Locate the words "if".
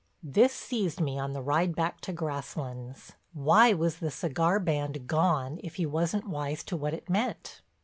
5.63-5.75